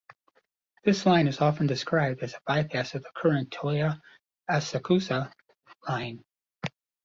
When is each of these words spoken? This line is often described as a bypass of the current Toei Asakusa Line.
This 0.83 1.05
line 1.05 1.27
is 1.27 1.41
often 1.41 1.67
described 1.67 2.23
as 2.23 2.33
a 2.33 2.39
bypass 2.47 2.95
of 2.95 3.03
the 3.03 3.11
current 3.13 3.51
Toei 3.51 4.01
Asakusa 4.49 5.31
Line. 5.87 6.23